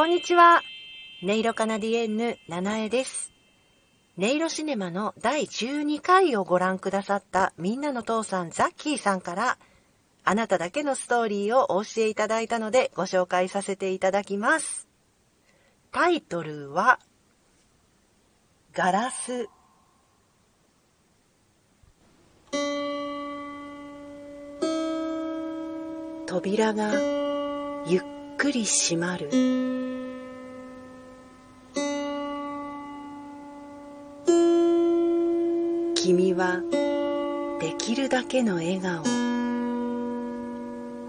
[0.00, 0.62] こんにちは。
[1.22, 3.34] 音色カナディエンヌ、七重です。
[4.16, 9.58] 音色シネマの第12回をご覧くださったみんなの父さんザッキーさんから、
[10.24, 14.88] あなただけのストーリーをお教えいただいたのでご紹介させていただきます。
[15.92, 16.98] タイトルは、
[18.72, 19.50] ガラス。
[26.24, 26.90] 扉が
[27.86, 28.02] ゆっ
[28.38, 29.69] くり閉まる。
[36.02, 36.62] 君は
[37.60, 39.02] できるだけの笑顔。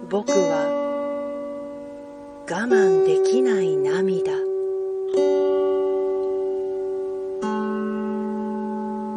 [0.09, 0.67] 僕は
[2.45, 4.33] 我慢できない涙。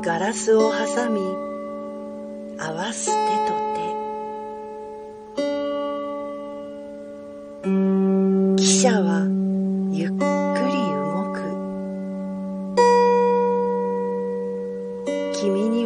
[0.04, 1.20] ガラスを挟み
[2.56, 3.12] 合わす手
[3.50, 3.63] と手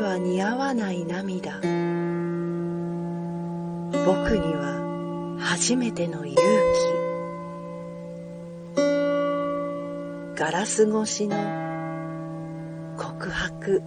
[0.09, 1.61] は似合わない涙。
[4.07, 6.35] 僕には初めての勇
[8.75, 8.81] 気。
[10.41, 11.37] ガラス越しの
[12.97, 13.83] 告白。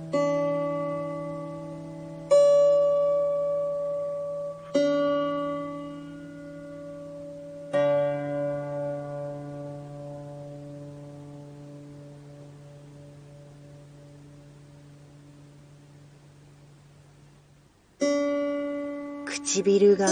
[19.44, 20.08] 唇が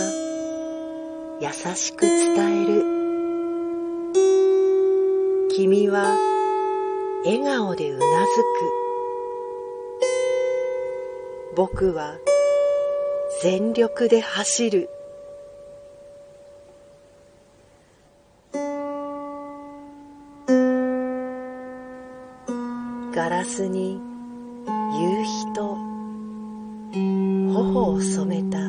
[1.40, 2.84] 優しく伝える。
[5.56, 6.18] 君は
[7.24, 8.42] 笑顔でうなず
[11.54, 11.56] く。
[11.56, 12.18] 僕は
[13.44, 14.90] 全力で走る。
[23.14, 24.02] ガラスに
[25.00, 25.78] 夕日と
[27.54, 28.60] 頬を染めた。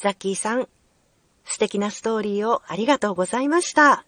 [0.00, 0.66] ザッキーさん、
[1.44, 4.06] 素敵なストーリーをありがとうございました。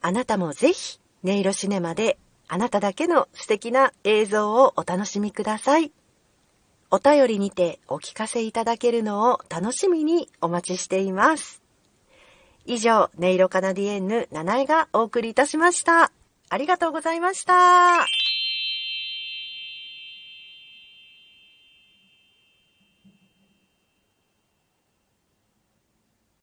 [0.00, 2.18] あなたもぜひ、音色シネマで
[2.48, 5.92] あなただけの素敵な映像をお楽しみください。
[6.90, 11.62] お便りにてお聞かせいただけるのを楽しみにお待ちしています。
[12.66, 16.10] 以上、音色カナディエンヌ七重がお送りいたしました。
[16.50, 18.04] ありがとうございました。